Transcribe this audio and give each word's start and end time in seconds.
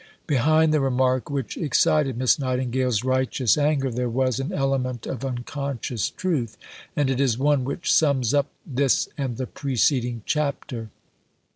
Behind 0.25 0.73
the 0.73 0.79
remark 0.81 1.29
which 1.29 1.57
excited 1.57 2.17
Miss 2.17 2.39
Nightingale's 2.39 3.03
righteous 3.03 3.55
anger 3.55 3.91
there 3.91 4.09
was 4.09 4.39
an 4.39 4.51
element 4.51 5.05
of 5.05 5.23
unconscious 5.23 6.09
truth, 6.09 6.57
and 6.95 7.07
it 7.07 7.19
is 7.21 7.37
one 7.37 7.63
which 7.63 7.93
sums 7.93 8.33
up 8.33 8.47
this 8.65 9.07
and 9.15 9.37
the 9.37 9.45
preceding 9.45 10.23
chapter. 10.25 10.89